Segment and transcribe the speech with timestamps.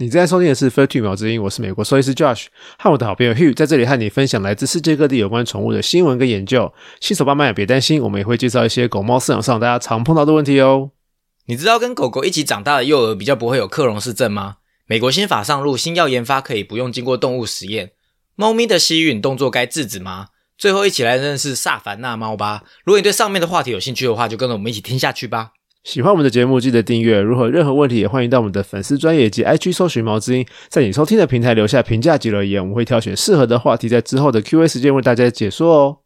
[0.00, 2.46] 你正在收听的是《f i r t u 秒之音》，我是美国兽医师 Josh，
[2.78, 6.72] 和我的好朋友 Hugh 在这里和你分享来自世界各地有关宠物的新闻跟研究。
[7.00, 10.92] 新手爸妈也别担心，我们也会介绍一些狗猫饲养上大家常碰到的问题哦。
[11.46, 14.58] 你知道跟狗狗一起长大的幼儿比较不会有克隆氏症吗？
[14.86, 17.90] 美国新法上路，新药研发可以不用经过动物实验。
[18.36, 20.28] 猫咪的吸吮动作该制止吗？
[20.56, 22.62] 最后一起来认识萨凡纳猫吧。
[22.84, 25.54] 如果你对上面的话题有兴趣的话，就跟着我们一起听下去吧。
[25.88, 27.18] 喜欢我们的节目，记得订阅。
[27.18, 35.96] 如果任何问题，也欢迎到我们的粉丝专业及 IG 搜寻毛之音，在你收听的平台留下评价及留言，我们会挑选适合的话题，在之后的 Q&A 时间为大家解说哦。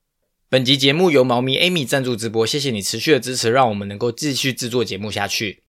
[0.49, 5.65] 本集节目由猫咪 Amy 赞助直播，谢谢你持续的支持，让我们能够继续制作节目下去。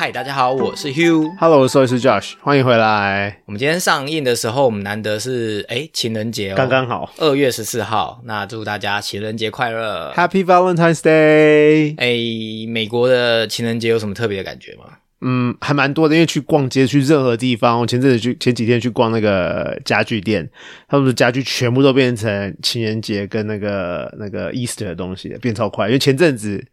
[0.00, 1.30] 嗨，大家好，我是 Hugh。
[1.38, 3.42] Hello，我是 Josh，欢迎回来。
[3.44, 10.10] 我们今天上映的时候，我们难得是哎情人节哦，刚刚好二月十四号，那祝大家情人节快乐。
[10.16, 11.94] ，Happy Valentine's Day。
[11.98, 14.84] 哎，美国的情人节有什么特别的感觉吗？
[15.20, 20.48] 嗯，还蛮多的，因为去逛街，去任何地方，我前阵子去前几天去逛那个家具店，
[20.88, 25.88] 他们的家具全部都变成情人节跟那个那个 Easter 的东西了，变超快。
[25.88, 26.64] 因为前阵子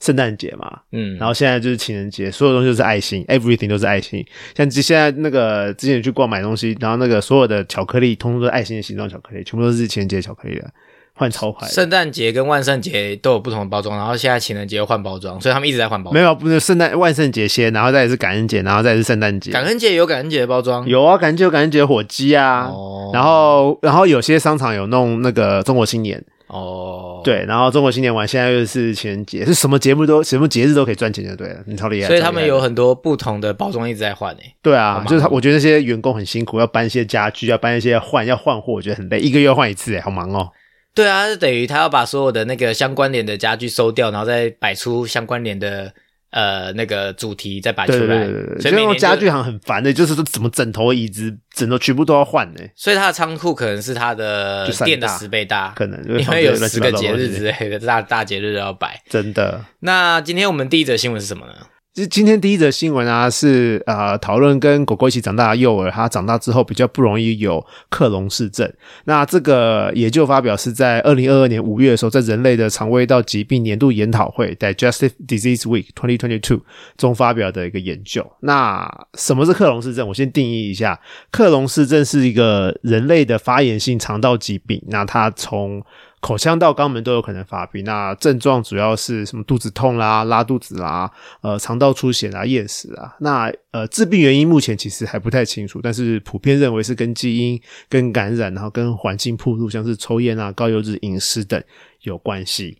[0.00, 4.24] 圣诞节嘛，嗯，然后现在就是情人节，所有东西都是爱心，everything 都是爱心。
[4.54, 10.70] 像现在那个之前去逛买东西，然后那个所有的巧克力，通通都是爱心的形状巧克力，全部都是情人节巧克力的，
[11.14, 11.72] 换超快的。
[11.72, 16.14] 圣诞节跟万圣节都有不同的包装，然后现在情人节又换包装，所以他们一直在换包装。
[16.14, 19.52] 没有，不是圣诞万圣节先，然后再是感恩节，然后再是圣诞节。
[19.52, 32.06] 感恩节有感恩节的包装，有啊，感恩节有感恩节的火鸡啊，哦然后然后有些商场有弄那个中国新年，哦，，对，然后中国新年完，现在又是情人节， 是什么节目都什么节日都可以赚钱就对了，你超厉害。
[32.08, 34.54] 所以他们有很多不同的包装一直在换诶。
[34.60, 40.50] 对啊，就是他，我觉得那些员工很辛苦，要搬一些家具，要搬一些换，要换货，我觉得很累，一个月换一次，哎，好忙哦。
[40.94, 45.92] 对啊，就等于他要把所有的那个相关联的家具收掉，然后再摆出相关联的
[46.30, 47.98] 呃那个主题再摆出来。
[47.98, 52.60] 对对对，所所以那种以每年就家具行很烦的，就是说怎么枕头、椅子、枕头全部都要换呢？
[52.74, 59.00] 所以他的仓库可能是他的店的大十倍大，可能因为有十个节日之类的大大节日都要摆。
[59.08, 59.64] 真的。
[59.80, 61.54] 那今天我们第一则新闻是什么呢？
[61.94, 68.68] 其实今天第一则新闻啊，是呃讨论跟狗狗一起长大的幼儿，他长大之后比较不容易有克隆氏症。
[69.04, 76.62] 那这个研究发表是在二零二二年五月的时候，在人类的肠胃道疾病年度研讨会 （Digestive Disease Week 2022）
[76.96, 78.28] 中发表的一个研究。
[78.40, 80.08] 那什么是克隆氏症？
[80.08, 80.98] 我先定义一下，
[81.30, 84.82] 克隆氏症是一个人类的发炎性肠道疾病。
[84.88, 85.80] 那它从
[86.24, 87.84] 口腔到肛门都有可能发病。
[87.84, 89.44] 那症状主要是什么？
[89.44, 91.10] 肚子痛啦、拉肚子啦、
[91.42, 93.14] 呃肠道出血啊、厌食啊。
[93.20, 101.62] 那呃致病原因目前其实还不太清楚，但是普遍认为是跟基因、跟感染，然后跟环境暴露，像是抽烟啊、高油脂饮食等
[102.04, 102.78] 有关系。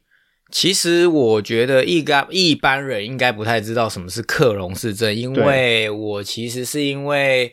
[0.50, 7.52] 其实我觉得一般一般人应该不太知道什么是克隆氏症，因为我其实是因为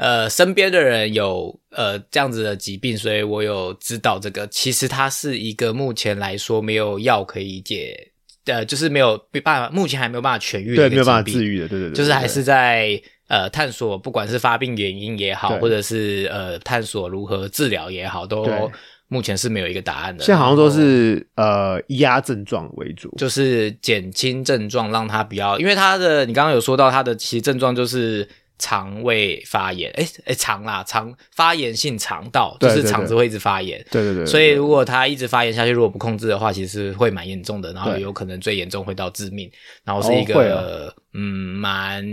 [0.00, 4.46] 呃身边的人有呃这样子的疾病，所以我有知道这个。
[4.46, 8.12] 其实它是一个目前来说没有药可以解，
[8.46, 18.48] 呃，就是没有没办法，目前还没有办法痊愈的对，没有办法治愈的，对对对，就是还是在呃探索，不管是发病原因也好，或者是呃探索如何治疗也好，都
[19.08, 20.24] 目前是没有一个答案的。
[20.24, 28.26] 现在好像都是呃压症状为主，就是减轻症状，让它比较，因为它的你刚刚有说到它的其实症状就是
[28.60, 33.84] 肠胃发炎，哎哎肠啦肠发炎性肠道，就是肠子会一直发炎。
[33.90, 39.50] 对对对，所以，如果它一直发炎下去，如果不控制的话，其实会蛮严重的，然后有可能最严重会到致命，
[39.82, 42.04] 然后是一个、哦嗯蛮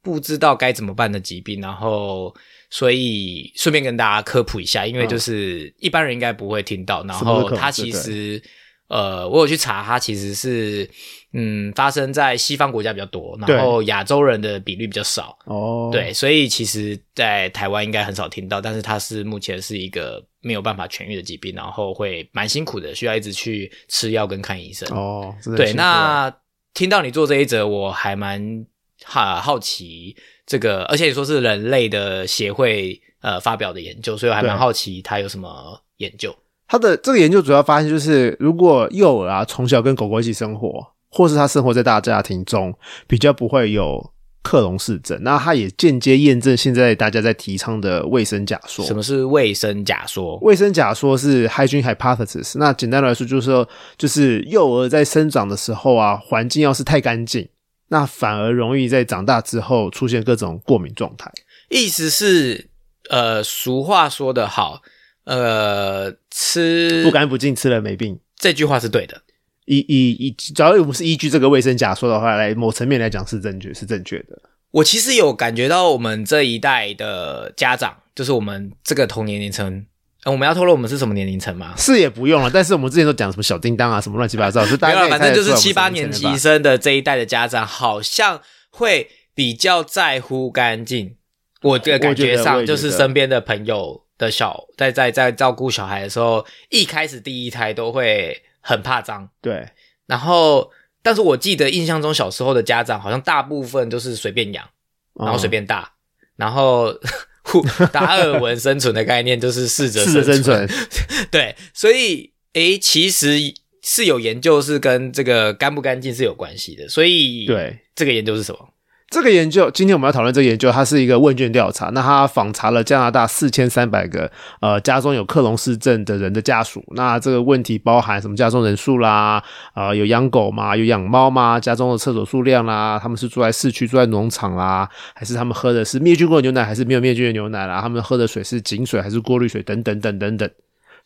[0.00, 2.32] 不知道该怎么办的疾病，然后
[2.70, 8.40] 所以顺便跟大家科普一下，因为就是一般人应该不会听到，然后它其实
[8.88, 10.88] 呃，我有去查，它其实是
[11.32, 24.88] 嗯发生在西方国家比较多，然后亚洲人的比率比较少，哦，对，所以其实，在台湾应该很少听到，但是它是目前是一个没有办法痊愈的疾病，然后会蛮辛苦的，需要一直去吃药跟看医生。
[24.90, 26.32] 哦，对，那
[26.74, 28.66] 听到你做这一则，我还蛮
[29.04, 30.16] 好好奇
[30.46, 36.34] 这个，而且你说是人类的协会呃发表的研究，所以我还蛮好奇它有什么研究。
[36.66, 42.72] 它的这个研究主要发现，就是如果幼儿啊从小跟狗狗一起生活，或是他生活在大家庭中，
[43.06, 44.12] 比较不会有
[44.42, 45.18] 克隆氏症。
[45.22, 48.84] 那他也间接验证现在大家在提倡的卫生假说。
[48.84, 50.38] 什么是卫生假说？
[50.38, 52.56] 卫生假说是 hygiene hypothesis。
[52.58, 53.68] 那简单来说，就是说，
[53.98, 57.48] 就是幼儿在生长的时候啊，环境要是太干净，
[57.88, 61.30] 那反而容易在长大之后出现各种过敏状态。
[61.68, 62.68] 意思是，
[63.10, 64.80] 呃，俗话说得好，
[65.24, 68.18] 呃，吃不干不净吃了没病。
[68.36, 69.20] 这句话是对的。
[69.66, 74.40] 以以以，只要我们是依据这个卫生假说的话，来某层面来讲是正确，是正确的。
[74.72, 79.84] 我其实有感觉到，我们这一代的家长，就是我们这个同年龄层，
[80.24, 81.74] 呃我们要透露我们是什么年龄层吗？
[81.76, 88.40] 是也不用了，但是我们之前都讲什么小叮当啊，什么乱七八糟，就大没有啦，家反正就是七八年级生的这一代的家长，好像
[88.70, 91.16] 会比较在乎干净。
[91.62, 99.68] 我的感觉上，就是身边的朋友的小在在在照顾小孩的时候，一开始第一胎都会很怕脏，对。
[100.06, 100.70] 然后，
[101.02, 104.68] 但是我记得印象中小时候的家长好像大部分都是随便养，
[105.14, 105.92] 然后随嗯便大，
[106.36, 106.92] 然后
[107.44, 107.62] 互
[107.92, 110.68] 达尔文生存的概念就是适者适者生存，
[111.30, 113.38] 对，所以诶，其实
[113.82, 117.78] 是有研究是跟这个干不干净是有关系的，所以对。
[117.94, 118.68] 这个研究是什么？
[119.10, 121.86] 这个研究，今天我们要讨论这个研究，它是一个问卷调查。
[121.86, 124.30] 那它访查了加拿大四千三百个
[124.60, 126.80] 呃家中有克隆氏症的人的家属。
[126.94, 129.42] 那这个问题包含什么家中人数啦，
[129.74, 130.76] 呃，有养狗吗？
[130.76, 131.58] 有养猫吗？
[131.58, 137.80] 家中的厕所数量啦，他们是住在市区、住在农场啦，还是他们喝的是灭菌过的牛奶，还是没有灭菌的牛奶啦？
[137.80, 139.60] 他们喝的水是井水还是过滤水？
[139.64, 140.48] 等等等等等，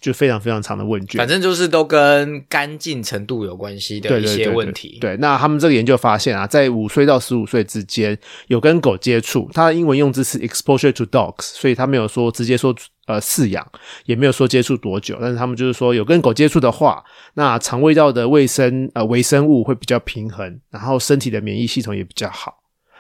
[0.05, 1.17] 就非常非常长的问卷。
[1.19, 4.99] 反正就是都跟干净程度有关系的一些对对对问题。
[5.01, 8.17] 对，那他们这个研究发现啊，在五岁到十五岁之间
[8.49, 12.75] 有跟狗接触，它的英文用字是 exposure to dogs，所以他没有说直接说
[13.07, 13.67] 呃饲养，
[14.05, 17.03] 也没有说接触多久，但是他们就是说有跟狗接触的话，
[17.33, 22.53] 那肠胃道的卫生呃微生物会比较平衡，然后身体的免疫系统也比较好，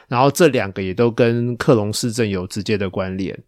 [0.09, 3.39] 然后这两个也都跟克隆氏症有直接的关联。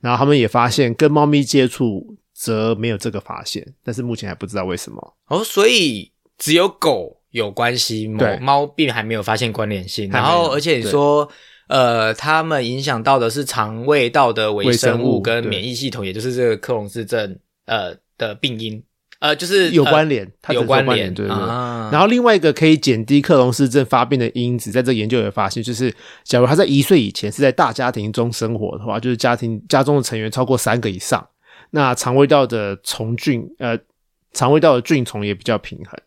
[0.00, 5.16] 然后他们也发现跟猫咪接触则没有这个发现，但是目前还不知道为什么。
[5.28, 10.10] 哦，所以只有狗有关系，对猫猫并还没有发现关联性。
[10.10, 11.26] 然后，而且你说，
[11.68, 18.82] 呃，它们影响到的是肠胃道的微微生生物跟免疫系统，也就是这个克隆氏症呃的病因，
[19.20, 25.90] 呃，就是有呃关联，它只有关关联，对对然后另外一个可以减低克隆氏症发病的因子，在这研究也发现，就是
[26.22, 31.26] 假如他在一岁以前是在大家庭中生活的话，就是家庭家中的成员超过三个以上，
[31.70, 33.78] 那肠胃道的虫菌呃，
[34.32, 35.98] 肠胃道的菌虫也比较平衡。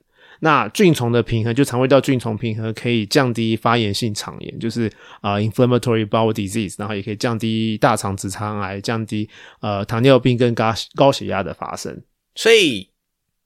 [0.41, 4.87] 那菌虫的平衡，就肠胃道菌虫平衡，可以降低发炎性肠炎，就是
[5.19, 9.29] 啊、呃 inflammatory bowel disease，然后也可以降低大肠直肠癌，降低
[9.59, 12.01] 呃糖尿病跟高高血压的发生。
[12.35, 12.89] 所以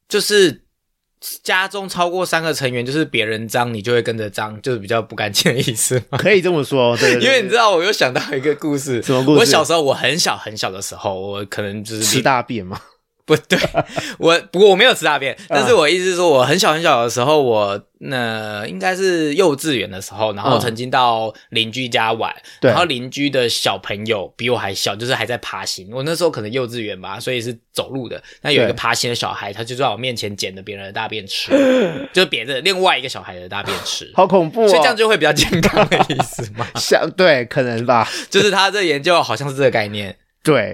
[0.08, 0.64] 就是
[1.44, 6.18] 家中超过三个成员，就是别人脏，你就会跟着脏，就是比较不干净的意思吗？
[6.18, 9.02] 可以这么说，对对 对因为你知道，我又想到一个故事。
[9.02, 12.80] 什么故事我小时候，我很小很小的时候，我可能就是吃大便嘛，
[13.26, 13.58] 不对，
[14.20, 25.90] 我不过我没有吃大啊便，但是我意思是说，我很小很小的时候，我那、应该是幼稚园的时候，然后嗯曾经到邻居家玩，对然后邻居的小朋友比我还小，就是还在爬行。
[25.94, 28.22] 我那时候可能幼稚园吧，所以是走路的。
[28.42, 31.52] 那有一个爬行的小孩，他就在我面前捡了别人的大便吃，
[32.12, 34.68] 就别着另外一个小孩的大便吃，好恐怖哦！
[34.68, 36.68] 所以这样就会比较健康的意思嘛。
[36.76, 40.18] 想对，可能吧，就是他这研究好像是这个概念。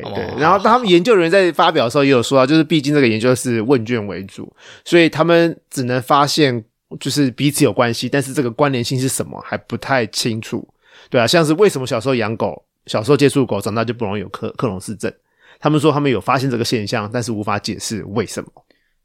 [0.04, 0.42] 哦对对。
[0.42, 4.52] 然后他们研究人员在发表的时候也有说到，就是毕竟这个研究是问卷为主，
[4.84, 6.64] 所以他们只能发现
[7.00, 10.68] 就是彼此有关系，但是这个关联性是什么还不太清楚。
[11.10, 15.14] 对啊，像是为什么小时候养狗，小时候接触狗，长大就不容易有克克隆氏症？
[15.60, 18.50] 他们说他们有发现这个现象，但是无法解释为什么。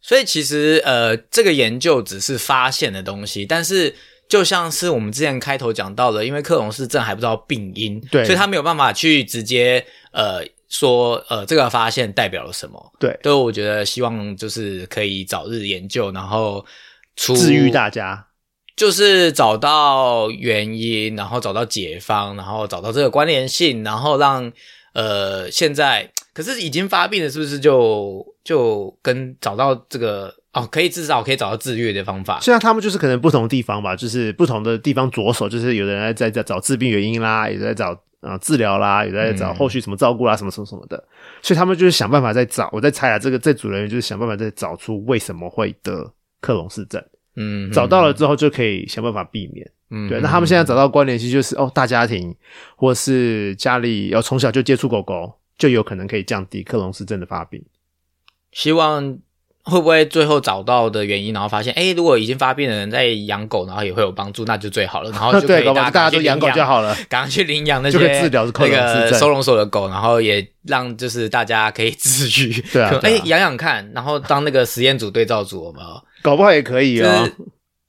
[0.01, 3.95] 所以其实呃，这个研究只是发现的东西，但是
[4.35, 12.93] 就像是我们之前开头讲到的，因为克隆氏症还不知道病因，对所以他没有办法去直接呃说呃这个发现代表了什么。
[12.99, 16.67] 对，都我觉得希望就是可以早日研究，然后
[17.15, 18.27] 出治愈大家。
[18.75, 24.53] 就是找到原因，然后找到解方，然后找到这个关联性，然后让
[24.95, 32.39] 呃现在可是已经发病了，是不是就就跟找到这个哦，可以至少可以找到治愈的方法？
[32.41, 41.03] 现在他们就是可能不同地方吧，就是不同的地方着手，就是有的人在在找治病原因啦，有的在找呃治疗啦，有的在找嗯后续什么照顾啦，什么什么什么的，
[41.43, 42.71] 所以他们就是想办法在找。
[42.73, 47.03] 我在猜啊，这个这组人员就是想办法在找出为什么会得克隆氏症，
[47.37, 49.69] 嗯，找到了之后就可以想办法避免。
[49.91, 52.35] 嗯，对，那他们现在找到关联性就是哦，大家庭
[52.77, 57.63] 或是家里要从小就接触狗狗，就有可能可以降低克隆氏症的发病。
[58.51, 59.19] 希望
[59.65, 65.11] 会不会最后找到的原因，然后发现，哎，如果已经发病的人在养狗，然后也会有帮助，那就最好了。
[65.11, 66.95] 然后就 可对，以大家都养狗就好了。
[67.09, 72.61] 赶快去领养那些那个收容所的狗，然后也让就是大家可以治愈。
[72.73, 76.03] 对啊 哎啊养养看，然后当那个实验组对照组有没有？
[76.23, 77.35] 搞不好也可以就哦是。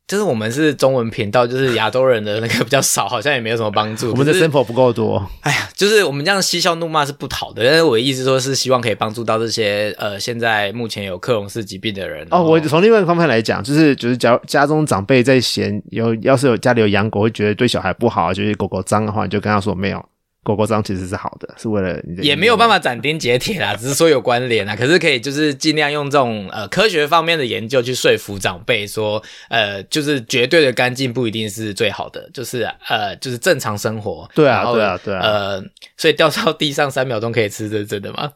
[0.07, 4.11] 就是我们是中文频道，就是亚洲人的那个比较少，好像也没有什么帮助。
[4.11, 5.17] 我们的 sample 不够多。
[5.41, 12.27] 哎呀，就是我们这样嬉笑怒骂是不讨的，但是我的意思说是希望可以帮助到这些呃现在目前有克隆氏疾病的人。
[12.29, 20.05] 哦，我从另外一个方面来讲，就是就是假如家中长辈在嫌有，要是有家里有养狗，会觉得对小孩不好，就是狗狗脏的话，你就跟他说没有，
[20.45, 22.75] 狗狗脏其实是好的，是为了你的也没有办法。
[22.85, 24.75] 斩钉截铁啦，只是说有关联啊。
[24.75, 34.29] 可是可以就是尽量用这种呃科学方面的研究去说服长辈说，呃，就是绝对的干净不一定是最好的，就是呃就是正常生活。
[34.35, 35.63] 对啊对啊对啊呃，
[35.97, 38.33] 所以掉到地上三秒钟可以吃，这是真的吗？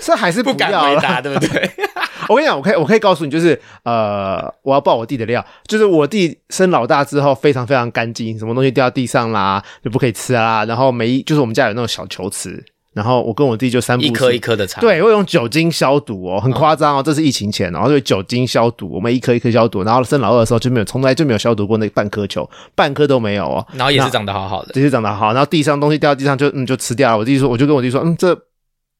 [0.00, 1.70] 这还是不敢回答，对不对？
[2.28, 12.62] 我跟你讲，我可以我可以告诉你，就是呃，我要爆我弟的料，就是我弟生老大之后非常非常干净，什么东西掉到地上啦就不可以吃啊，然后每一就是我们家有那种小球池，
[12.94, 14.80] 然后我跟我弟就三步一颗一颗的擦。
[14.80, 24.72] 对，会用酒精消毒哦，很夸张哦，这是疫情前，然后就酒精消毒，我们一颗一颗消毒，然后生老二的时候就没有，从来就没有消毒过那半颗球，半颗都没有哦，然后也是长得好好的。
[24.74, 27.18] 也是长得好，然后地上东西掉到地上就嗯就吃掉了。
[27.18, 28.36] 我弟说，我就跟我弟说，嗯，这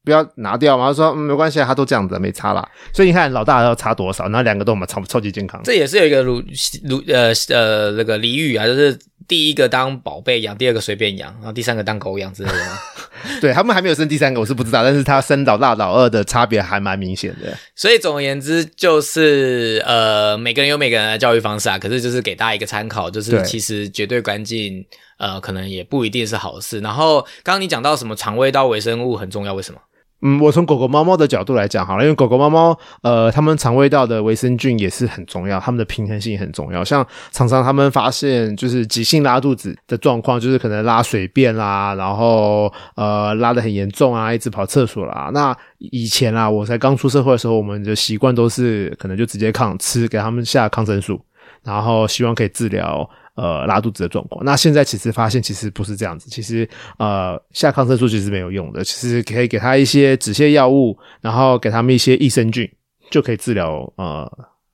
[0.05, 0.88] 不要拿掉嘛。
[0.88, 2.67] 他说，嗯，没关系，啊，他都这样子，没差啦。
[2.93, 5.61] 所以你看老大要差多少，然后两个都嘛超超级健康。
[5.64, 6.43] 这也是有一个如
[6.88, 12.59] 如呃呃那个俚语啊，就是第一个当宝贝养，第二个随便养，然后第三个当狗养之类的。
[13.40, 17.52] 对他们还没有生第三个，我是不知道，但是他生老大老二的差别还蛮明显的。
[17.75, 21.76] 所以总而言之，就是呃，每个人有每个人的教育方式啊。
[21.76, 24.85] 可是就是给大家一个参考，就是其实绝对干净，
[25.19, 26.78] 呃，可能也不一定是好事。
[26.78, 29.81] 然后刚刚你讲到什么肠胃道微生物很重要，为什么？
[30.21, 36.83] 嗯，我从狗狗、猫猫的角度来讲好了，因为狗狗、猫猫，呃，它们肠胃道的维生菌也是很重要，它们的平衡性很重要。
[36.85, 45.31] 像常常他们发现就是急性拉肚子的状况，就是可能拉水便啦，然后呃拉的很严重啊，一直跑厕所啦。
[45.33, 51.21] 那以前啊，我才刚出社会的时候，我们的习惯都是可能就直接抗吃，给他们下抗生素，
[51.63, 54.45] 然后希望可以治疗呃拉肚子的状况。
[54.45, 56.68] 那现在其实发现其实不是这样子，其实
[56.99, 62.68] 呃下抗生素其实没有用的，其实可以给他一些止泻药物，然后给他们一些益生菌，
[63.11, 64.30] 就可以治疗呃。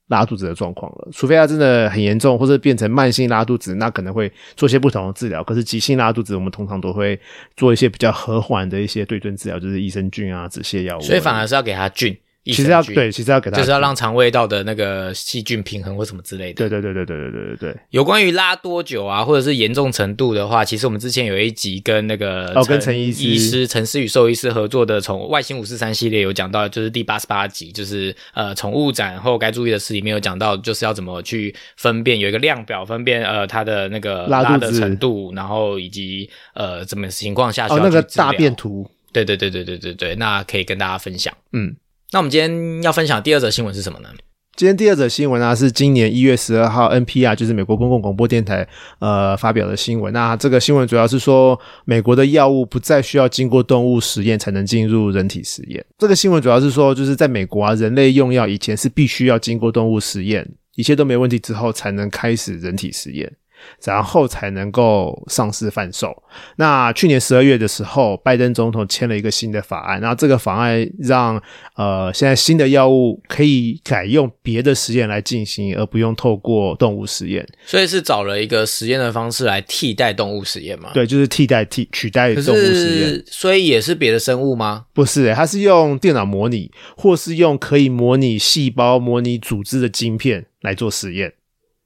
[0.09, 5.43] 拉肚子的状况了，除非他真的很严重，或者变成慢性拉肚子，那可能会做些不同的治疗。
[5.43, 7.19] 可是急性拉肚子，我们通常都会
[7.57, 11.01] 做一些比较和缓的一些对症治疗，就是益生菌啊、止泻药物。
[11.01, 12.15] 所以反而是要给它菌，
[12.53, 16.69] 其实要对，其实要给他就是要让肠胃道的那个细菌平衡或什么之类的。
[16.69, 17.77] 对对对对对对对对对。
[17.91, 41.33] 有关于拉多久啊，或者是严重程度的话，其实我们之前有一集跟那个哦跟陈医师医师陈思宇兽医师合作的《宠外星五四三》系列有讲到，就是第八十八集，就是呃宠物展后该注意的事里面有讲到，就是要怎么去分辨，有一个量表分辨呃它的那个拉肚子程度，然后以及呃怎么情况下需哦，那个大便图，对对对对对对对，那可以跟大家分享。
[41.53, 41.75] 嗯，
[42.15, 44.09] 那我们今天要分享第二则新闻是什么呢？
[44.55, 48.65] 今天第二则新闻啊，是今年一月十二号 NPR 就是美国公共广播电台
[49.01, 50.13] 呃发表的新闻。
[50.13, 55.85] 那这个新闻主要是说，美国的药物不再需要经过动物实验才能进入人体实验。
[55.99, 63.33] 这个新闻主要是说，就是在美国啊，人类用药以前是必须要经过动物实验，一切都没问题之后才能开始人体实验。
[63.85, 66.15] 然后才能够上市贩售。
[66.57, 71.41] 那去年十二月的时候，拜登总统签了一个新的法案，然后这个法案让
[71.77, 77.47] 呃现在新的药物可以改用别的实验来进行，而不用透过动物实验。
[77.65, 80.91] 所以是找了一个实验的方式来替代动物实验吗？
[80.95, 83.23] 对，就是替代替取代可动物实验。
[83.27, 84.87] 所以也是别的生物吗？
[84.93, 91.33] 不是、欸，它是用电脑模拟，或是用可以模拟细胞、模拟组织的晶片来做实验。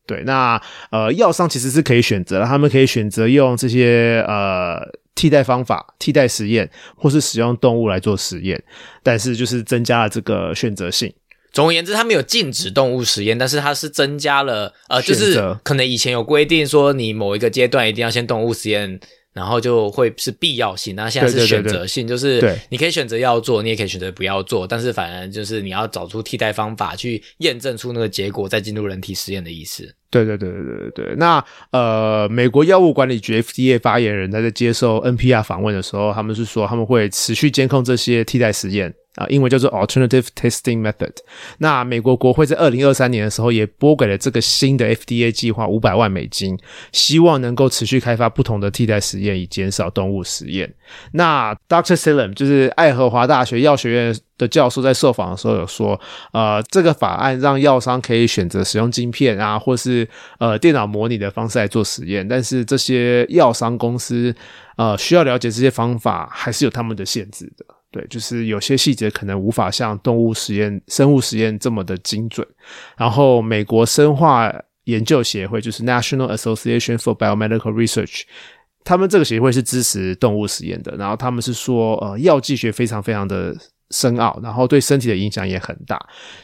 [0.08, 0.60] 对，那
[0.90, 4.80] 呃，药商其实是可以选择，他们可以选择用这些呃
[5.14, 8.64] 替代方法、替代实验，或是使用动物来做实验，
[9.02, 11.12] 但是就是增加了这个选择性。
[11.52, 18.98] 总而言之，他们有禁止动物实验，但是它是增加了呃，就是可能以前有规定说你某一个阶段一定要先动物实验。
[19.34, 29.94] 然后就会是必要性，那现在是对对对对选择性，就是你可以选择要做，你也可以选择不要做，但是反正就是你要找出替代方法去验证出那个结果，再进入人体实验的意思。
[30.10, 31.14] 对对对对对对。
[31.16, 41.12] 那呃，美国药物管理局 FDA 发言人他在接受 NPR 访问的时候，他们是说他们会持续监控这些替代实验啊、英文叫做 Alternative Testing Method。
[41.58, 46.56] 那美国国会在二零二三年的时候也拨给了这个新的 FDA 计划五百万美金，
[46.92, 50.72] 希望能够持续开发不同的替代实验，以减少动物实验。
[51.12, 51.96] 那 Dr.
[51.96, 56.00] Salem 就是爱荷华大学药学院的教授，在受访的时候有说，
[56.32, 60.08] 呃，这个法案让药商可以选择使用晶片啊，或是
[60.38, 64.32] 呃电脑模拟的方式来做实验，但是这些药商公司
[64.76, 67.64] 呃需要了解这些方法，还是有他们的限制的。
[67.90, 72.46] 对，就是有些细节可能无法像动物实验、生物实验这么的精准。
[72.96, 74.52] 然后，美国生化
[74.84, 78.22] 研究协会，就是 National Association for Biomedical Research。
[78.84, 83.54] 他们这个协会是支持动物实验的，然后他们是说，呃，药剂学非常非常的
[83.90, 85.98] 深奥，然后对身体的影响也很大。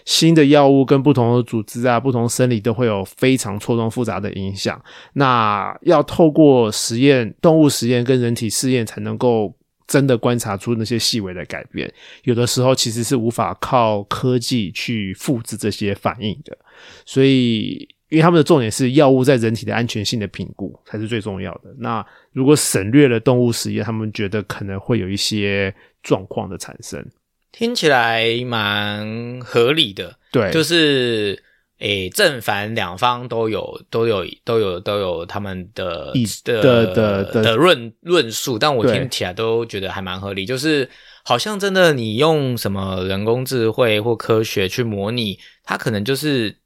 [0.05, 4.79] 新的药物跟不同的组织啊、不同生理都会有非常错综复杂的影响。
[5.15, 9.55] 那要透过实验、动物实验跟人体试验，才能够
[9.87, 11.93] 真的观察出那些细微的改变。
[12.23, 16.57] 有的时候其实是无法靠科技去复制这些反应的，
[17.05, 17.89] 所以。
[18.11, 21.75] 因为他们的重点是药物在人体的安全性的评估才是最重要的。
[21.79, 27.05] 那如果省略了动物实验，他们觉得可能会有一些状况的产生。
[27.51, 31.43] 听起来蛮合理的，对，就是
[31.85, 36.13] 诶，正反两方都有，都有，都有，都有他们的
[36.43, 38.59] 的的的论论述。
[38.59, 40.89] 但我听起来都觉得还蛮合理，就是
[41.25, 46.57] 好像真的你用什么人工智慧或科学去模拟，它可能就是。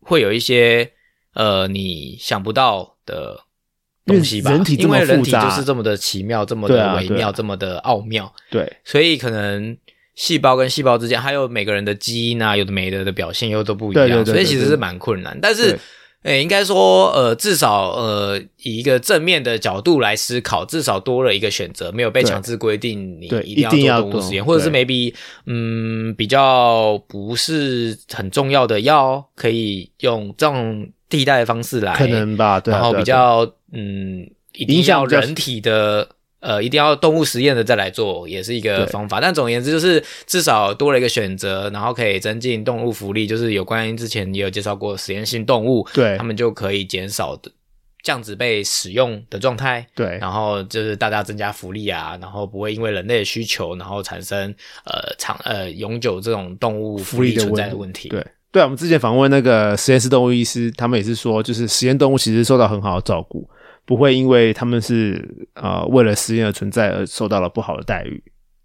[0.00, 0.90] 会有一些
[1.34, 3.38] 呃你想不到的
[4.06, 4.50] 东西吧？
[4.78, 8.32] 因为人体就是这么的奇妙，这么的微妙，这么的奥妙。
[8.48, 9.76] 对，所以可能
[10.18, 15.38] 细胞跟细胞之间，还有每个人的基因啊，有的没的的表现又都不一样，所以其实是蛮困难。
[15.40, 15.78] 但是。
[16.24, 25.14] 诶，应该说，呃，至少，呃，以一个正面的角度来思考，至少多了一个选择，没有被强制规定你一定要做动物实验，或者是 maybe，
[25.46, 36.08] 嗯，比较不是很重要的药，可以用这种替代的方式来，可能吧，对然后比较，嗯，一定要人体的。
[36.40, 39.20] 呃，一定要动物实验的再来做，也是一个方法。
[39.20, 43.26] 但总而言之，就是至少多了一个选择，然后可以增进动物福利。
[43.26, 47.50] 就是有关于之前也有介绍过实验性动物，对，他们就可以减少的
[48.02, 49.84] 这样子被使用的状态。
[49.96, 54.54] 对，然后就是大家增加福利啊，然后不会因为人类的需求，然后产生
[54.84, 58.08] 呃长呃永久这种动物福利存在的问题。
[58.10, 63.48] 对，对，啊我们之前访问那个实验室动物医师，他们也是说，就是实验动物其实受到很好的照顾。
[63.88, 68.22] 不会因为他们是呃为了实验而存在而受到了不好的待遇。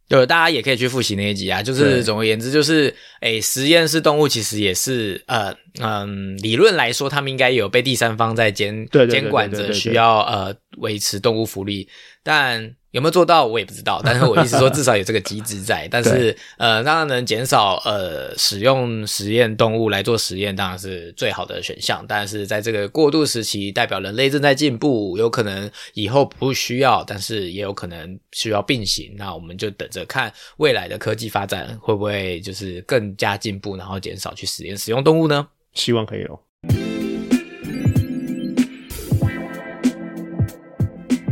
[0.10, 1.63] 对，大家也可以去复习那一集啊。
[1.63, 11.88] 就是总而言之，就是诶，实验室动物其实也是呃嗯，理论来说，他们应该有被第三方在监监管着，需要呃维持动物福利，
[12.22, 12.75] 但。
[12.93, 22.06] 有没有做到我也不知道， 但是我意思说至少有这个机制在，但是呃，当然能减少呃使用实验动物来做实验，当然是最好的选项。
[22.08, 29.15] 但是在这个过渡时期，代表人类正在进步，有可能以后不需要，但是也有可能需要并行。
[29.17, 35.47] 那我们就等着看未来的科技发展会不会就是更加进步，然后减少去实验使用动物呢？
[35.73, 36.39] 希望可以哦。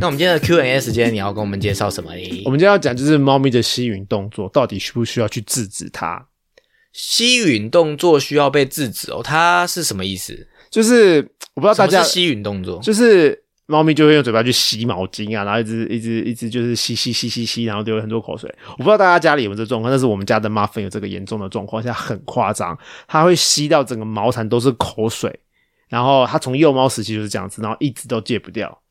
[0.02, 2.10] 那我们今天的 Q&A 时间，你要跟我们介绍什么？
[2.44, 6.26] 我们今天要讲就是猫咪的吸吮动作，到底需不需要去制止它？
[6.92, 10.48] 吸吮动作需要被制止哦，它是什么意思？
[10.72, 11.18] 就是
[11.54, 18.52] 我不知道大家吸吮动作，就是猫咪就会用嘴巴去吸毛巾啊，然后一直一直一直就是吸吸吸吸吸，然后流很多口水。
[18.72, 22.76] 我不知道大家家里有没有这状况，但是我们家的 Muffin 有这个严重的状况，现在很夸张，
[23.08, 25.40] 它会吸到整个毛毯都是口水，
[25.90, 28.82] 然后它从幼猫时期就是这样子，然后一直都戒不掉。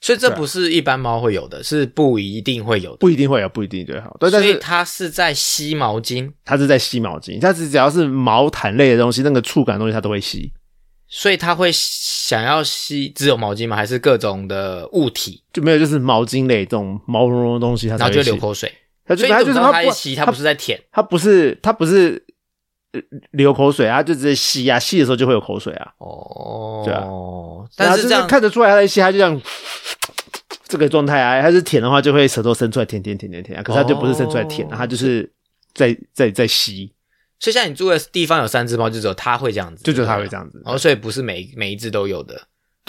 [0.00, 4.16] 所以这不是一般猫会有的，是不一定会有的，不一定会有，不一定对好。
[4.18, 10.52] 但是它是在吸毛巾，它是在吸毛巾，它只只要是毛毯类的东西，那个触感东西它都会吸。
[11.06, 13.76] 所以它会想要吸只有毛巾吗？
[13.76, 15.42] 还是各种的物体？
[15.52, 18.72] 就没有，就是毛巾类这种毛茸茸的东西，它然后就流口水。
[19.04, 22.24] 它就它就是它吸，它不是在舔，它不是它不是
[23.32, 25.92] 流口水啊，就直接吸啊，吸的时候就会有口水啊。
[25.98, 27.06] 哦，对啊，
[27.76, 29.40] 但是这样看得出来它在吸，它就这样。
[30.64, 33.62] 这个状态啊，它是舔的话，就会舌头伸出来舔舔舔舔舔啊。
[33.62, 35.28] 可是它就不是伸出来舔，它就是
[35.74, 36.92] 在在在吸。
[37.40, 40.62] 所以像你住的地方有三只猫，就只有它会这样子，就只有它会这样子。
[40.64, 42.40] 哦，所以不是每每一只都有的，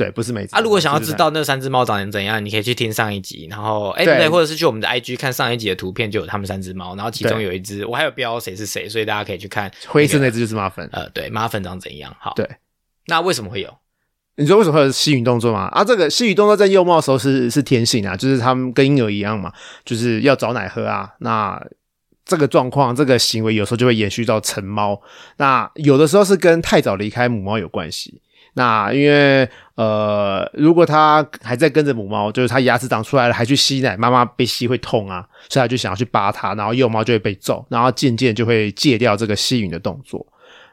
[0.02, 0.56] 对，不是每只。
[0.56, 10.90] 啊，如果想要知道那三只猫长成怎样，你可以去听上一集，然后哎对，或者是去我们的 IG 看上一集的图片，就有他们三只猫，然后其中有一只我还有标谁是谁，所以大家可以去看灰色那只就是马粉。
[10.92, 12.16] 呃，对，马粉长怎样？
[12.20, 12.50] 好，对，
[13.06, 13.78] 那为什么会有？
[14.38, 15.68] 你说为什么会有吸吮动作吗？
[15.74, 19.52] 啊，这个吸吮动作在幼猫的时候是是天性啊，就是他们跟婴儿一样嘛，
[19.84, 21.12] 就是要找奶喝啊。
[21.20, 21.62] 那
[22.26, 25.00] 这个状况，这个行为有时候就会延续到成猫。
[25.38, 28.22] 那有的时候是跟太早离开母猫有关系。
[28.54, 40.26] 那因为呃，如果它还在跟着母猫，就是它牙齿长出来了还去吸奶，妈妈被吸会痛啊，所以它就想要去扒它，然后幼猫就会被揍，然后渐渐就会戒掉这个吸吮的动作。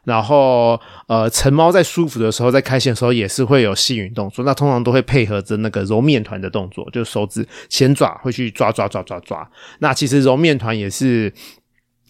[0.05, 4.43] 然后，呃，成猫在舒服的时候，在开心的时候，也是会有吸吮动作。
[4.43, 9.47] 那通常都会配合着那个揉面团的动作，就是手指前爪会去抓抓抓抓抓。
[9.81, 11.31] 那其实揉面团也是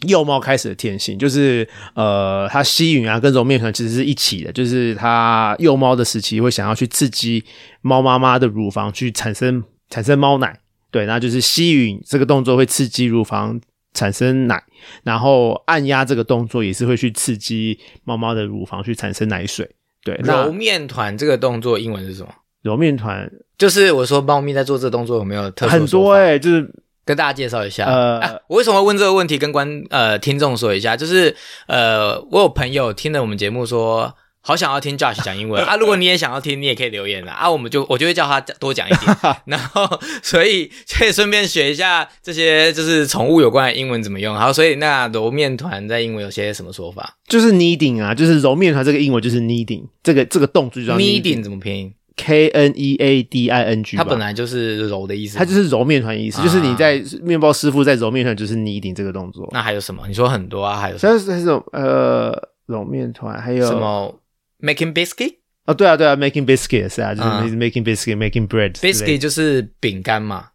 [0.06, 7.44] 幼猫开始的天性，就是呃，它吸吮啊跟揉面团其实是一起的，就是它幼猫的时期会想要去刺激
[7.82, 10.58] 猫妈妈的乳房去产生产生猫奶，
[10.90, 13.61] 对，那就是吸吮这个动作会刺激乳房
[13.94, 14.62] 产生奶，
[15.02, 19.68] 然后按压这个动作也是会去刺激猫猫的乳房去产生奶水，
[20.04, 22.28] 对，那揉面团这个动作英文是什么？
[22.62, 23.30] 揉面团。
[23.56, 26.72] 就是我说猫咪在做这个动作有没有特殊很多哎、就是
[27.09, 27.87] 跟大家介绍一下。
[27.87, 29.38] 呃啊我为什么会问这个问题？
[29.38, 31.35] 跟观呃听众说一下，就是
[31.66, 34.14] 呃，我有朋友听了我们节目说。
[34.40, 35.77] 好想要听 Josh 讲英文 啊！
[35.77, 37.51] 如果你也想要听，你也可以留言啦啊！
[37.51, 44.35] 我们就我就会叫他多讲一点， 然后所以可以顺便学一下这些就是宠物有关的英文怎么用。
[44.35, 51.92] 然后所以那揉面团在英文有些什么说法就是 kneading 啊，就是揉面团这个英文就是 kneading，这个这个动作就叫？Kneading 怎么拼音？
[52.18, 55.38] K N E A D I N G，它本来就是揉的意思。
[55.38, 59.48] 它就是揉面团的意思，啊就是你在面包师傅在揉面团，就是 kneading 这个动作。
[59.52, 60.02] 那还有什么？
[60.07, 61.12] 你说很多啊，还有什么？
[61.12, 64.20] 还是这种呃揉面团，还有什么
[64.61, 65.37] making biscuit？
[65.66, 70.46] 哦，对啊对啊，making biscuit 是啊，就是嗯 making biscuit，making bread 之类的 biscuit 就是饼干嘛，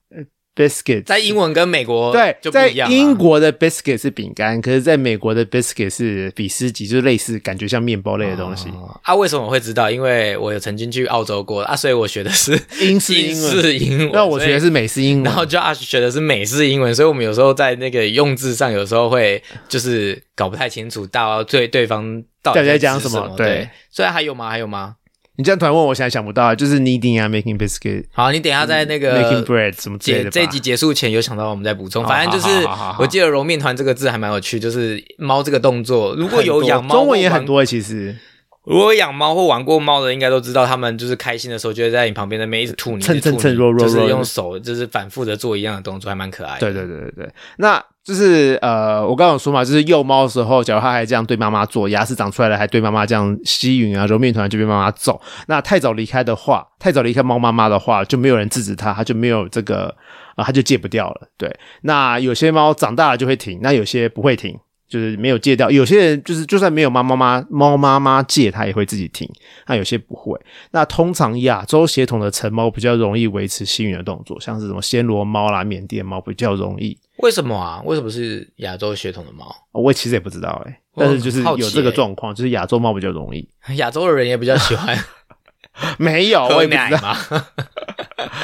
[0.55, 2.91] biscuit 在英文跟美国对，就不一样啊。
[2.91, 8.69] 英国的 biscuit 是饼干，可是在美国的 biscuit 是比斯吉，就是类似感觉像面包类的东西。
[8.69, 9.89] 哦啊，为什么我会知道？
[9.89, 14.63] 因为我有曾经去澳洲过啊，所以我学的是英式英英文式英文，那我学的所以。
[14.63, 23.35] 是美式英文，然后 Josh 学的是美式英文，所以我们有时候在那个用字上，有时候会就是搞不太清楚到对对方到底在指讲什么么。
[23.35, 24.49] 对对，虽然还有吗？
[24.49, 24.95] 还有吗？
[25.35, 30.29] 你这样突然问我，现在想不到，就是 kneading 啊，making biscuit，making 好，你等一下在那个 making bread 什么之类的吧。
[30.29, 32.05] 结这一集结束前有想到，我们再补充。
[32.05, 32.67] 反正就是
[32.99, 37.43] 我记得揉面团这个字还蛮有趣，就是猫这个动作，如果有养猫，中文也很。
[37.45, 38.15] 多欸其实
[38.63, 46.59] 如果养猫或玩过猫的，应该都知道，他们就是开心的时候就会在你旁边那边一直吐你，蹭蹭蹭揉揉就是用手就是反复的做一样的动作，还蛮可爱的。
[46.59, 55.21] 对对对对对，那就是呃，我刚刚有说嘛，就是幼猫的时候，假如它还这样对妈妈做，牙齿长出来了还对妈妈这样吸吮啊、揉面团，就被妈妈揍。
[55.47, 59.95] 那太早离开的话，太早离开猫妈妈的话，就没有人制止它，它就没有这个
[60.35, 61.27] 啊、它就戒不掉了。
[61.37, 64.59] 对，那有些猫长大了就会停，那有些不会停。
[64.87, 69.27] 就是没有戒掉，有些人就是就算没有猫妈妈猫妈妈戒，它也会自己停。
[69.67, 70.39] 那有些不会。
[70.71, 76.97] 那通常亚洲血统的成猫比较容易维持吸吮的动作，像是什么暹罗猫啦、缅甸猫比较容易。
[77.17, 77.81] 为什么啊？
[77.85, 79.45] 为什么是亚洲血统的猫？
[79.71, 83.47] 哦我其实也不知道哎、我但是就是有这个欸状况，就是亚洲猫比较容易。
[83.77, 84.97] 亚洲的人也比较喜欢
[85.97, 87.17] 没有，我喝也不知道，奶嘛。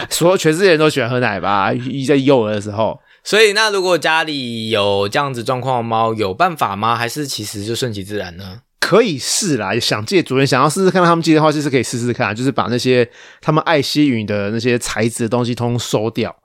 [0.10, 1.71] 所有全世界人都喜欢喝奶吧？
[1.73, 6.95] 一在幼儿的时候，所以，那如果家里有这样子状况的猫，有办法吗？
[6.95, 8.63] 还是其实就顺其自然呢？
[8.79, 9.79] 可以试啦。
[9.79, 13.07] 想借主人想要试试看他们借的话，就是可以试试看，就是把那些
[13.39, 16.35] 他们爱吸吮的那些材质的东西通收掉。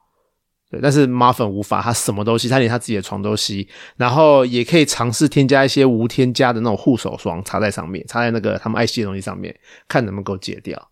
[0.70, 3.66] 对，但是马粉无法，它什么都吸，它连它自己的床都吸。
[3.96, 9.56] 然后也可以尝试添加一些无添加的那种护手霜，擦在上面，擦在那个他们爱吸的东西上面，
[9.88, 10.90] 看能不能够戒掉。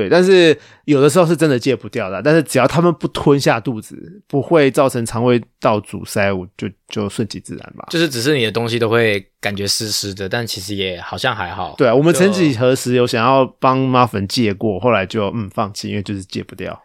[0.00, 7.86] 对，但是有的时候是真的戒不掉的，但是只要他们不吞下肚子，不会造成肠胃道阻塞，我就就顺其自然吧。
[7.90, 11.74] 就是只是你的东西都会感觉湿湿的，但其实也好像还好。
[11.76, 16.80] 对啊，我们曾几何时有想要帮妈粉戒过，后来就嗯放弃，因为就是戒不掉。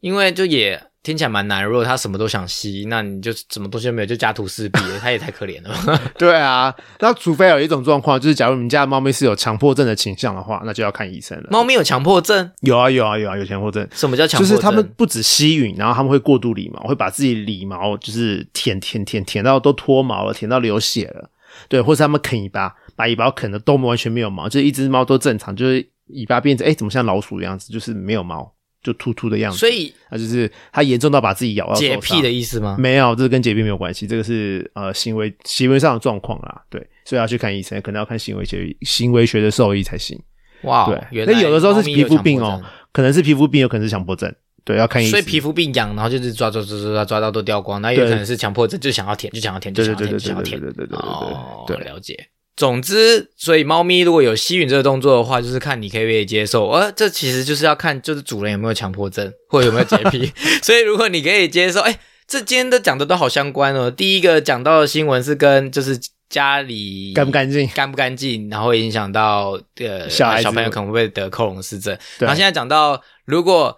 [0.00, 1.64] 因为就也听起来蛮难。
[1.64, 6.02] 如果他什么都想吸，那你就什么东西都没有，就家徒四壁了， 他也太可怜了吧。
[6.18, 11.44] 对啊，那除非有一种状况，就是假如你们家的猫咪是有强迫症的倾向的话，那就要看医生了。
[11.52, 12.50] 猫咪有强迫症？
[12.62, 14.56] 有啊有啊有啊有强迫症，什么叫强迫症？
[14.56, 21.30] 就是他们不止吸吮，然后他们会过度理毛，会把自己理毛就是舔舔舔舔到都脱毛了，舔到流血了。
[21.68, 28.52] 对，或是他们啃尾巴，把尾巴啃的都完全没有毛，就是一只猫都正常，就是尾巴变成哎怎么像老鼠的样子，就是没有毛，
[28.86, 29.58] 就秃秃的样子。
[29.58, 32.76] 所以啊就是他严重到把自己咬到洁手上癖的意思吗？
[32.78, 36.62] 没有，这个跟洁癖没有关系，这个是呃行为行为上的状况啦。
[36.70, 40.16] 对，所以要去看医生，可能要看行为学行为学的兽医才行。
[40.62, 44.32] 哇，对那有的时候是皮肤病哦可能是皮肤病，有可能是强迫症。
[44.64, 45.10] 对，要看医生。
[45.12, 50.60] 所以皮肤病痒，然后就是抓抓抓抓抓抓到都掉光，那有可能是强迫症，就想要舔，就想要舔，就想要舔，对对对对就想要舔。
[50.60, 52.28] 对对对对对对哦，对对了解。
[52.56, 56.66] 总之，所以猫咪如果有吸吮这个动作的话，就是看你可不可以接受。
[56.70, 60.32] 呃，这其实就是要看就是主人有没有强迫症 或者有没有洁癖。
[60.64, 63.90] 所以如果你可以接受，哎，这今天的讲的都好相关哦。
[63.90, 67.68] 第一个讲到的新闻是跟就是家里干不干净？
[67.68, 71.94] 干不干净，然后会影响到呃小孩小朋友可能会得克隆氏症。
[72.18, 73.76] 对然后现在讲到，如果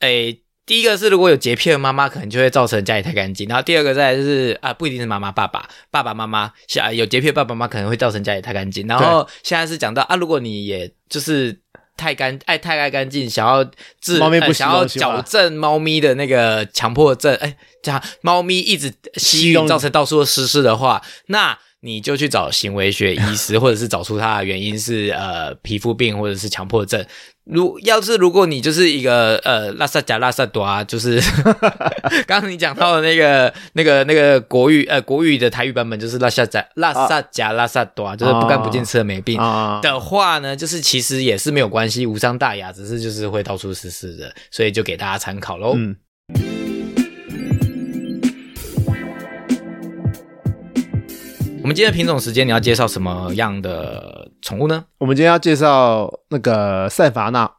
[0.00, 0.38] 诶。
[0.66, 3.46] 第一个是如果有洁癖的妈妈，可能就会造成家里太干净。
[3.48, 8.86] 然后第二个再来就是啊，不一定是妈妈、爸爸、爸爸妈妈，小有洁癖的爸爸妈妈可能会造成家里太干净。
[8.86, 11.58] 然后现在是讲到啊，如果你也就是
[11.96, 13.62] 太干爱太爱干净，想要
[14.00, 27.04] 治猫咪不呃想要矫正猫咪的那个强迫症，哎，这样猫咪一直吸引造成到处都湿湿的话，那你就去找行为学医师， 或者是找出他的原因是呃皮肤病或者是强迫症。
[27.44, 31.20] 如要是如果你就是一个呃拉萨加拉萨多啊，就是
[32.26, 39.38] 刚刚你讲到的那个那个那个国语呃国语的台语版本就是拉萨加拉萨加拉萨多啊，就是不干不净吃了没病。
[39.38, 45.74] 啊，的话呢，就是其实也是没有关系，无伤大雅，只是就是会到处湿湿的，所以就给大家参考喽。
[45.76, 45.94] 嗯。
[51.64, 54.84] 我们今天的品种时间，你要介绍什么样的宠物呢？
[54.98, 57.50] 我们今天要介绍那个塞法纳，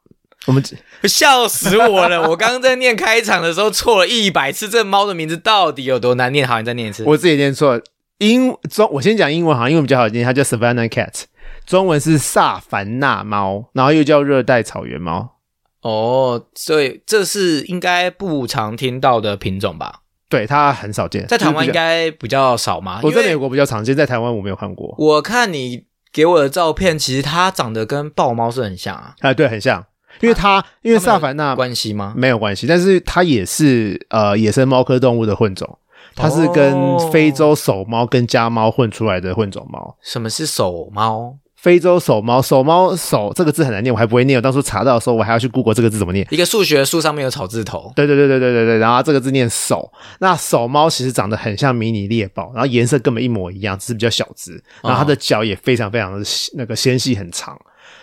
[0.46, 0.64] 我们
[1.06, 2.30] 笑死我了！
[2.30, 6.48] 我刚刚在念开场的时候错了一百 次，这猫的名字到底有多难念？
[6.48, 7.04] 好，你再念一次。
[7.04, 7.84] 我自己念错了，
[8.20, 11.24] 英中我先讲英文，好像英文比较好念，它叫 Savannah Cat，
[11.66, 15.38] 中文是萨凡纳猫，然后又叫热带草原猫。
[15.82, 20.02] 哦，所以这是应该不常听到的品种吧？
[20.36, 23.00] 对，它很少见，在台湾应该比较少吗？
[23.04, 24.94] 因为我在美国比较常见，在台湾我没有看过。
[24.98, 29.86] 我看你给我的照片，其实它长得跟豹猫是很像啊，啊，对，很像，
[30.20, 32.14] 因为它、因为萨凡纳关系吗？
[32.18, 35.78] 没有关系，但是它也是呃野生猫科动物的混种，
[36.16, 39.96] 它是跟哦非洲手猫跟家猫混出来的混种猫。
[40.02, 41.38] 什么是手猫？
[41.66, 44.38] 非洲手猫，手猫手这个字很难念，我还不会念。
[44.38, 46.28] 我当初查到的时候，我还要去 Google 这个字怎么念。
[46.30, 57.60] 一个数学树上面有草字头，对对对对对对对，然后这个字念手，那手猫其实长得很像迷你猎豹，然后颜色根本一模一样，只是比较小只，然后它的脚也非常非常的细那个纤细很长。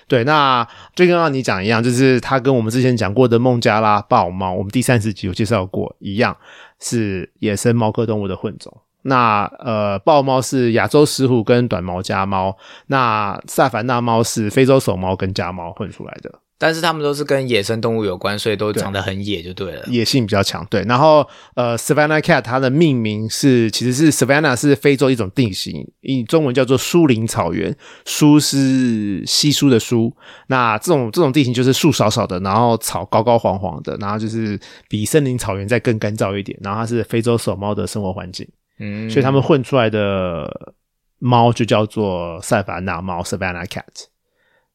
[0.08, 6.36] 对，那就跟刚刚你讲一样，就是它跟我们之前讲过的孟加拉豹猫，我们第三十集有介绍过一样，
[6.80, 8.76] 是野生猫科动物的混种。
[9.02, 16.40] 那呃，豹猫是亚洲石虎跟短毛家猫，那萨凡纳猫是非洲手猫跟家猫混出来的。
[16.58, 19.82] 但是它们都是跟野生动物有关，所以都长得很野就对了。
[19.88, 20.80] 野性比较强，对。
[20.84, 30.14] 然后呃，Savannah Cat 它的命名是其实是 Savannah 是非洲一种地形，以中文叫做疏林草原，疏是稀疏的疏。
[30.46, 34.56] 那这种这种地形就是树少少的，然后草高高黄黄的，然后就是
[34.88, 36.56] 比森林草原再更干燥一点。
[36.62, 38.48] 然后它是非洲手猫的生活环境，
[38.82, 40.74] 嗯，所以他们混出来的
[41.20, 43.84] 猫就叫做塞凡纳猫 （Savannah Cat）。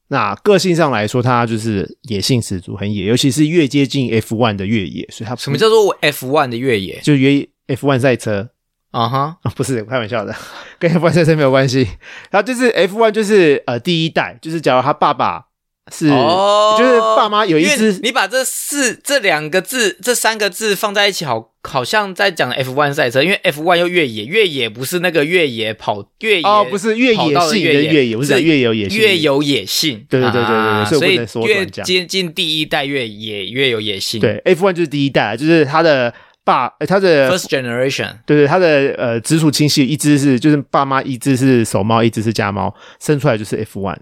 [0.08, 7.02] 那个性上来说，它就是野性十足，很野，尤其是越接近 F one 的越野，所以它什么叫做 F one 的越野？
[7.04, 8.50] 就越 F one 赛车
[8.92, 9.52] 啊哈，啊？
[9.58, 10.34] 不是开玩笑的，
[10.80, 11.86] 跟 F one 赛车没有关系。
[12.32, 15.47] 然后就是 F one 就是呃第一代，就是假如他爸爸
[15.92, 34.20] 是，哦就是爸妈有一只你把这四这两个字这三个字放在一起，好好像在讲 F one 赛车，因为 F one 又越野，越野不是那个越野跑越野哦，不是越跑野性道的越野的越野，我是讲越有野性的越有野性，对对对对对啊所以越接近第一代越野越有野性。
[34.20, 43.98] 对 F one 就是第一代，就是他的爸，呃他的，First generation，对对，它的呃直属亲戚一只是就是爸妈，一只是手猫，一只是家猫，生出来就是 F one。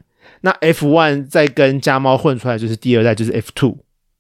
[0.46, 3.76] 那 F one 再跟家猫混出来就是第二代，就是 F two，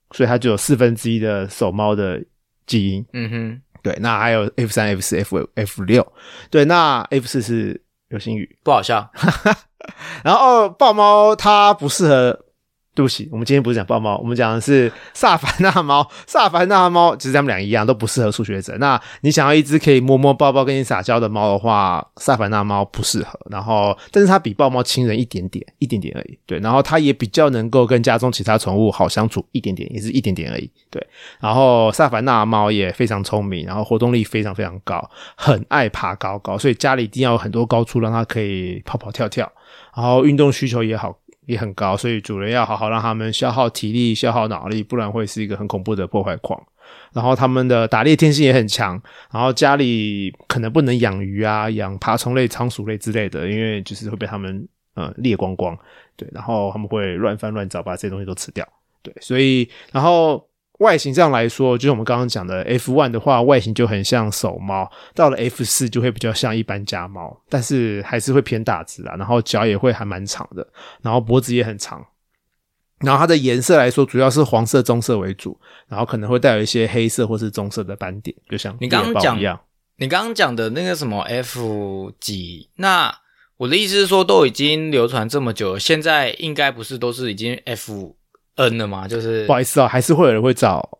[0.09, 2.19] 所以它就有四分之一的手猫的
[2.65, 3.05] 基因。
[3.13, 6.11] 嗯哼，对，那还有 F 三、F 四、F F 六。
[6.49, 8.57] 对，那 F 四是流星雨。
[8.63, 9.07] 不好笑。
[10.25, 12.44] 然后豹猫它不适合。
[12.95, 16.09] 对不起，我们今天不是讲豹猫，我们讲的是萨凡纳猫。
[16.25, 18.75] 萨凡纳猫其实它们俩一样，都不适合初学者。
[18.77, 23.37] 那你想要一只可以摸摸抱抱跟你撒娇的猫的话，萨凡纳猫不适合。
[23.51, 26.39] 然后，但是它比豹猫亲人一点点，一点点而已。
[26.45, 30.71] 对，然后它也比较能够跟家中其他宠物好相处，一点点也是一点点而已。
[30.89, 31.05] 对，
[31.41, 39.51] 然后萨凡纳猫也非常聪明，然后活动力非常非常高，很爱爬高高，所以家里一定要有很多高处让它可以跑跑跳跳。
[39.95, 46.61] 然后运动需求也好也很高，所以主人要好好让他们消耗体力、消耗脑力，不然会是一个很恐怖的破坏狂。
[47.13, 55.77] 然后他们的打猎天性也很强，然后家里可能不能养鱼啊、养爬虫类、仓鼠类之类的，因为就是会被他们呃猎光光。
[56.15, 58.67] 对，然后他们会乱翻乱找，把这些东西都吃掉。
[59.01, 60.47] 对，所以然后
[60.79, 70.67] 外形上来说，就是我们刚刚讲的 F one 的话，外形就很像手猫，到了 F 四就会比较像一般家猫，但是还是会偏大只啊，然后脚也会还蛮长的，
[71.01, 72.05] 然后脖子也很长。
[72.99, 79.59] 然后它的颜色来说，主要是黄色、棕色为主，然后可能会带有一些黑色或是棕色的斑点，就像你刚刚讲一样。
[79.97, 83.13] 你刚刚讲的那个什么 F 几，那
[83.57, 88.15] 我的意思是说，都已经流传这么久了，现在应该不是都是已经 F
[88.55, 89.07] N 了嘛？
[89.07, 90.99] 就是不好意思哦，还是会有人会找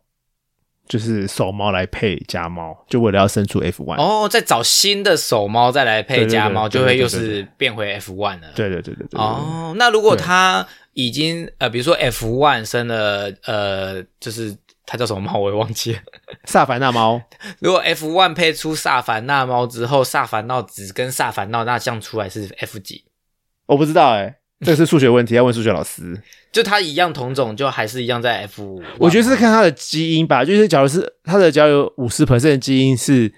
[0.88, 3.96] 就是手猫来配家猫，就为了要生出 F one。
[3.96, 8.48] 哦，再找新的手猫再来配家猫，就会又是变回 F one 了。
[8.54, 9.20] 对对对对对对。
[9.20, 15.98] 哦，那如果对它已经呃，比如说 F one 生了呃，就是它叫什么猫我也忘记了。
[16.44, 17.20] 萨凡纳猫，
[17.58, 23.04] 如果 F one 配出萨凡纳猫之后，萨凡纳只跟萨凡纳那像出来是 F 几？
[23.66, 26.20] 我不知道哎、 这个是数学问题，要问数学老师。
[26.50, 28.82] 就它一样同种，就还是一样在 F。
[28.98, 33.30] 我觉得是看它的基因吧，就是假如是它的，假如有五十 percent 的基因是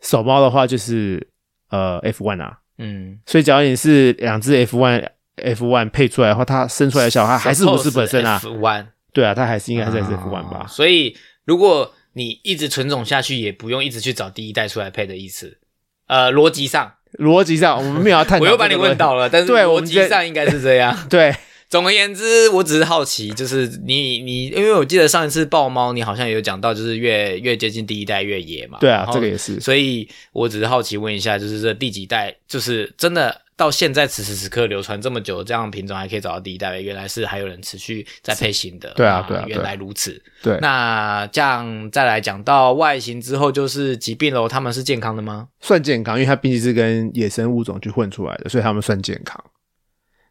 [0.00, 1.26] 手猫的话，就是
[1.70, 2.58] 呃 F one 啊。
[2.78, 5.04] 嗯，所以假如你是两只 F one
[5.36, 8.36] F one 配出来的话，它生出来的小孩还是五十 percent 啊。
[8.36, 10.66] F one 对啊，它还是应该还是 F one 吧。
[10.68, 15.58] 所以如果你一直纯种下去，也不用一直去找第一代出来配的意思。
[16.06, 18.44] 呃，逻辑上，逻辑上，我们没有要探讨。
[18.44, 20.96] 我又把你问到了，但是逻对逻辑上应该是这样。
[21.10, 21.34] 对，
[21.68, 28.78] 总而言之，我只是好奇，就是你你，因为我记得上一次豹猫，你好像有讲到，就是越越接近第一代越野嘛。
[28.80, 29.60] 对啊这个也是。
[29.60, 38.92] 所以我只是好奇问一下，就是这第几代，就是真的到现在此时此刻流传这么久，这样品种还可以找到第一代，原来是还有人持续在配型的。
[38.96, 40.20] 对啊对原来如此。
[40.42, 45.48] 对，那这样再来讲到外形之后，就是疾病喽，他们是健康的吗？
[45.60, 49.42] 算健康，因为它毕竟是跟野生物种去混出来的，所以他们算健康。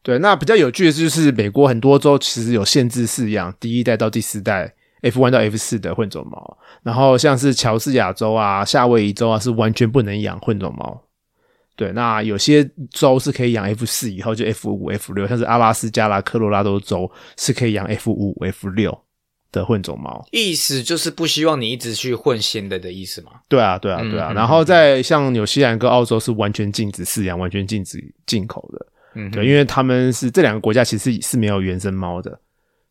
[0.03, 11.03] 对，那比较有趣的就是美国很多州其实有限制饲养第一代到第四代 F one 到 F 四的混种猫，然后像是乔治亚州啊、夏威夷州啊是完全不能养混种猫。
[11.81, 18.95] 对，那有些州是可以养 F 四以后就 F 五、F 六，像是阿拉斯加啦、科罗拉多州是可以养 F 五、F 六
[19.51, 20.23] 的混种猫。
[20.29, 23.31] 意思就是不希望你一直去混新的的意思吗？
[23.49, 24.31] 对啊，对啊，对啊。
[24.31, 28.85] 然后在像纽西兰跟澳洲是完全禁止饲养、完全禁止进口的。
[29.15, 32.39] 嗯，对，因为他们是这两个国家其实是没有原生猫的，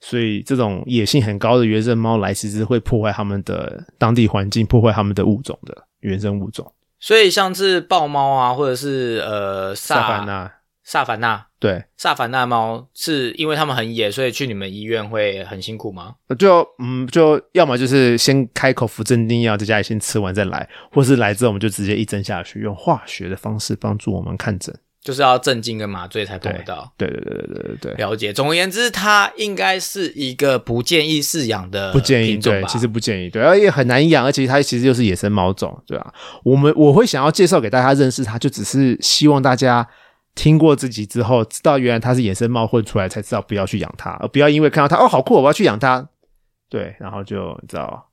[0.01, 6.67] 所以这种野性很高的原生猫来，其实会破坏他们的当地环境，破坏他们的物种的原生物种。
[7.01, 10.53] 所以像是豹猫啊，或者是呃萨萨凡纳，
[10.85, 16.15] 萨凡纳对，萨凡纳猫，是因为它们很野，所以去你们医院会很辛苦吗？
[16.39, 24.75] 就嗯，就要么就是先开口服镇定药，在家里先吃完再来，或是来之后我们就直接一针下去，用化学的方式帮助我们看诊。
[25.03, 26.93] 就是要镇静跟麻醉才碰得到。
[26.97, 27.95] 对对对对对对对。
[27.95, 28.33] 了解。
[28.33, 36.13] 总而言之，它应该是一个不建议饲养的不建议，对，其实不建议，对，而且很难养，而且它其实又是野生猫种，对吧、
[36.45, 39.89] 我们我会想要介绍给大家认识它，就只是希望大家
[40.35, 46.07] 听过自己之后，知道原来它是野生猫混出来，才知道不要去养它，而不要因为看到它哦好酷，我要去养它，
[46.69, 48.10] 对，然后就你知道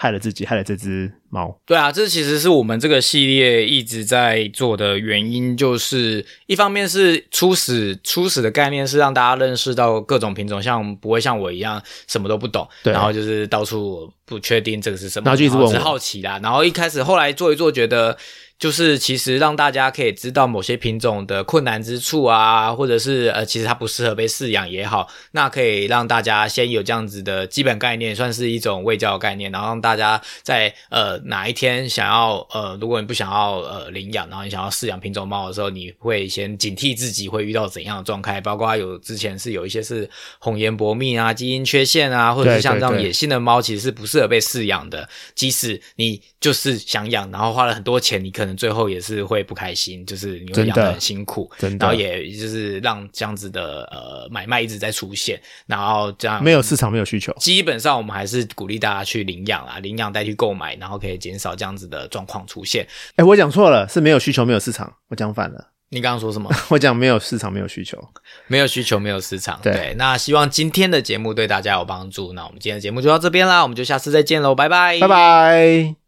[0.00, 16.40] 害了自己，害了这只猫，对啊，这其实是我们这个系列一直在做的原因，就是一方面是初始初始的概念是让大家认识到各种品种，像不会像我一样什么都不懂，对然后就是到处不确定这个是什么，然后就一直好奇啦。
[16.42, 18.16] 然后一开始后来做一做，觉得。
[18.60, 40.06] 就是其实让大家可以知道某些品种的困难之处啊，或者是呃，其实它不适合被饲养也好，那可以让大家先有这样子的基本概念，算是一种喂教的概念，然后让大家在呃哪一天想要呃，如果你不想要呃领养，然后你想要饲养品种猫的时候，你会先警惕自己会遇到怎样的状态，包括有之前是有一些是
[40.38, 45.08] 红颜薄命啊、基因缺陷啊，或者是像这样野性的猫，其实是不适合被饲养的。
[45.34, 62.86] 即使你就是想养，然后花了很多钱，你可能最后也是会不开心，就是你会养很辛苦，真的然后也就是让这样子的呃买卖一直在出现，然后这样没有市场，没有需求，基本上我们还是鼓励大家去领养啊，领养代替购买，然后可以减少这样子的状况出现。
[63.16, 66.50] 哎，我讲错了，是没有需求，没有市场，我讲反了，你刚刚说什么？
[66.70, 67.98] 我讲没有市场，没有需求，
[68.46, 69.58] 没有需求，没有市场。
[69.62, 72.32] 对那希望今天的节目对大家有帮助。
[72.32, 75.94] 那我们今天的节目就到这边啦，我们就下次再见喽，拜拜，拜拜。